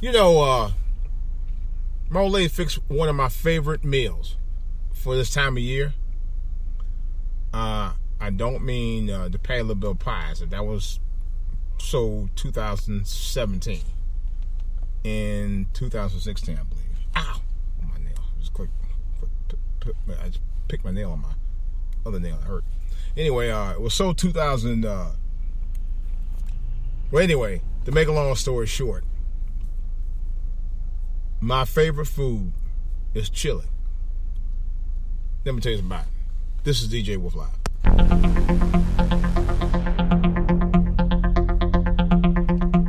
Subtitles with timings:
[0.00, 0.70] You know, uh,
[2.08, 4.36] my old lady fixed one of my favorite meals
[4.92, 5.92] for this time of year.
[7.52, 10.38] Uh, I don't mean uh, the Patti LaBelle pies.
[10.38, 11.00] That was
[11.78, 13.80] sold 2017
[15.02, 16.84] in 2016, I believe.
[17.16, 17.40] Ow!
[17.82, 18.24] My nail.
[18.38, 18.68] Just put,
[20.22, 21.32] I just picked my nail on my
[22.06, 22.36] other nail.
[22.36, 22.64] It hurt.
[23.16, 24.84] Anyway, uh, it was sold 2000.
[24.84, 25.10] Uh,
[27.10, 29.02] well, anyway, to make a long story short,
[31.40, 32.52] my favorite food
[33.14, 33.66] is chili.
[35.44, 36.64] Let me tell you about it.
[36.64, 37.48] This is DJ Wolf Live.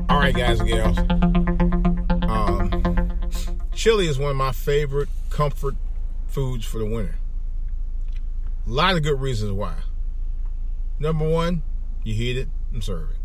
[0.09, 0.97] All right, guys and gals.
[2.29, 3.29] Um,
[3.73, 5.75] chili is one of my favorite comfort
[6.27, 7.15] foods for the winter.
[8.65, 9.75] A lot of good reasons why.
[10.99, 11.61] Number one,
[12.03, 13.17] you heat it and serve it.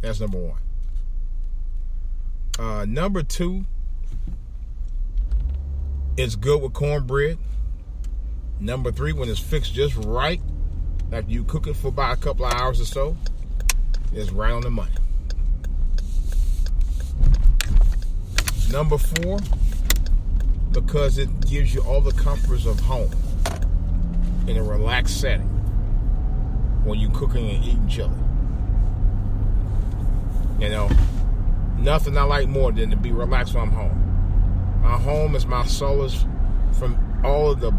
[0.00, 0.60] That's number one.
[2.58, 3.66] Uh, number two,
[6.16, 7.38] it's good with cornbread.
[8.58, 10.40] Number three, when it's fixed just right,
[11.12, 13.16] after you cook it for about a couple of hours or so,
[14.12, 14.92] it's right on the money.
[18.72, 19.38] Number four,
[20.72, 23.10] because it gives you all the comforts of home
[24.46, 25.46] in a relaxed setting
[26.84, 28.10] when you're cooking and eating chili.
[30.60, 30.90] You know,
[31.78, 34.06] nothing I like more than to be relaxed when I'm home.
[34.86, 36.24] My home is my solace
[36.78, 37.72] from all of the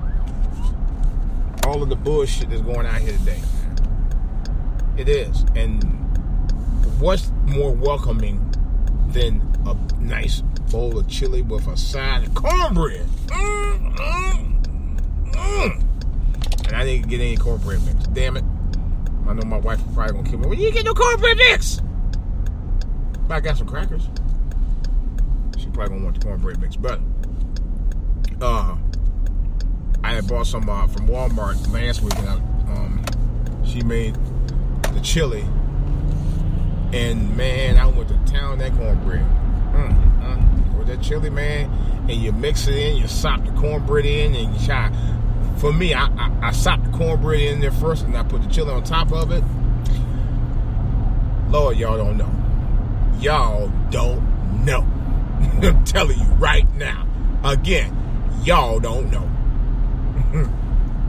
[1.66, 3.40] all of the bullshit that's going on here today.
[4.98, 5.46] It is.
[5.56, 5.82] And
[7.00, 8.54] what's more welcoming
[9.08, 13.08] than a nice bowl of chili with a side of cornbread?
[13.28, 16.68] Mm, mm, mm.
[16.68, 18.06] And I didn't get any cornbread mix.
[18.08, 18.44] Damn it.
[19.26, 20.48] I know my wife is probably gonna kill me.
[20.48, 21.80] Well, you get no cornbread mix.
[23.30, 24.10] But I got some crackers.
[25.78, 26.76] Probably gonna want the cornbread mix.
[26.76, 27.00] But
[28.42, 28.76] uh
[30.04, 32.34] I had bought some uh, from Walmart last week, and I,
[32.74, 33.06] um,
[33.64, 34.18] she made
[34.82, 35.46] the chili,
[36.94, 39.22] and man, I went to town that cornbread.
[39.22, 40.78] Mm, mm.
[40.80, 41.70] With that chili, man,
[42.10, 44.92] and you mix it in, you sop the cornbread in, and you try.
[45.58, 48.50] For me, I, I, I sop the cornbread in there first, and I put the
[48.50, 49.44] chili on top of it.
[51.52, 52.32] Lord, y'all don't know.
[53.20, 54.97] Y'all don't know.
[55.64, 57.08] I'm telling you right now.
[57.44, 57.96] Again,
[58.44, 59.24] y'all don't know.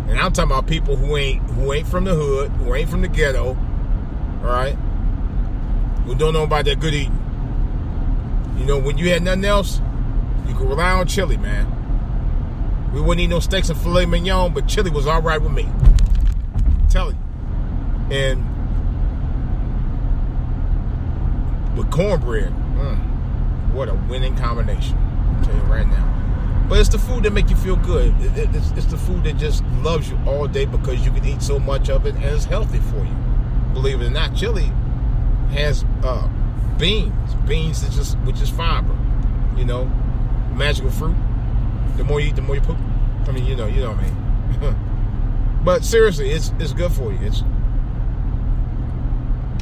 [0.09, 3.03] and I'm talking about people who ain't who ain't from the hood, who ain't from
[3.03, 3.49] the ghetto,
[4.43, 4.75] all right,
[6.05, 7.15] who don't know about that good eating.
[8.59, 9.83] You know, when you had nothing else,
[10.47, 11.75] you could rely on chili, man.
[12.95, 15.65] We wouldn't eat no steaks and filet mignon, but chili was all right with me.
[15.65, 18.17] I'm telling you.
[18.17, 18.45] And
[21.77, 23.18] with cornbread, mm,
[23.73, 24.97] what a winning combination.
[24.97, 26.19] I'll tell you right now.
[26.69, 28.15] But it's the food that make you feel good.
[28.21, 31.59] It's, it's, the food that just loves you all day because you can eat so
[31.59, 33.17] much of it and it's healthy for you.
[33.73, 34.71] Believe it or not, chili
[35.53, 36.29] has uh,
[36.77, 38.95] beans, beans is just which is fiber.
[39.57, 39.87] You know,
[40.55, 41.17] magical fruit.
[41.97, 42.79] The more you eat, the more you poop.
[43.27, 45.61] I mean, you know, you know what I mean.
[45.65, 47.19] but seriously, it's it's good for you.
[47.23, 47.43] It's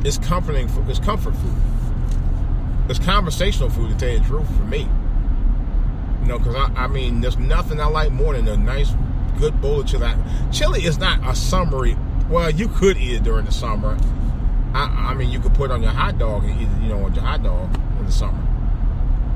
[0.04, 0.68] it's comforting.
[0.88, 1.54] It's comfort food.
[2.88, 4.88] It's conversational food to tell you the truth for me.
[6.22, 8.92] You know, because I, I mean, there's nothing I like more than a nice,
[9.38, 10.12] good bowl of chili.
[10.52, 11.96] Chili is not a summery.
[12.28, 13.96] Well, you could eat it during the summer.
[14.74, 16.88] I, I mean, you could put it on your hot dog and eat it, you
[16.88, 18.42] know, on your hot dog in the summer.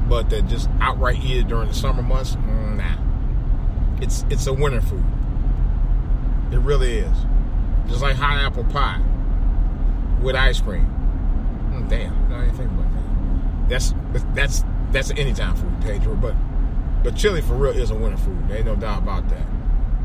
[0.08, 4.02] But to just outright eat it during the summer months, mm, nah.
[4.02, 5.04] It's it's a winter food.
[6.52, 7.18] It really is.
[7.88, 9.00] Just like hot apple pie
[10.20, 10.86] with ice cream.
[11.72, 12.89] Mm, damn, I didn't think about that.
[13.70, 13.94] That's
[14.34, 16.16] that's that's an anytime food, Pedro.
[16.16, 16.34] But
[17.04, 18.48] but chili for real is a winter food.
[18.48, 19.46] There ain't no doubt about that.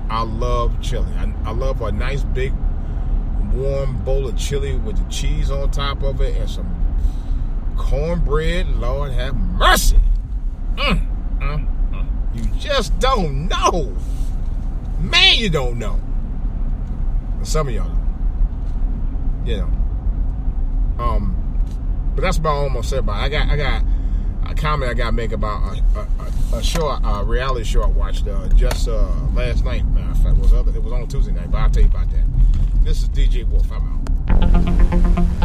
[0.08, 1.12] I love chili.
[1.18, 2.54] I, I love a nice big
[3.54, 6.70] warm bowl of chili with the cheese on top of it and some
[7.76, 8.68] cornbread.
[8.68, 10.00] Lord have mercy.
[10.76, 12.08] Mm, mm, mm.
[12.36, 13.96] You just don't know.
[15.00, 16.00] Man, you don't know.
[17.42, 18.06] Some of y'all know.
[19.44, 21.04] You know.
[21.04, 21.45] Um,
[22.16, 23.26] but that's about gonna say about it.
[23.26, 23.84] I got I got
[24.50, 27.88] a comment I got to make about a, a, a show, a reality show I
[27.88, 29.86] watched uh, just uh, last night.
[29.88, 31.90] Matter of fact, it was other, it was on Tuesday night, but I'll tell you
[31.90, 32.24] about that.
[32.84, 33.72] This is DJ Wolf.
[33.72, 35.45] I'm out.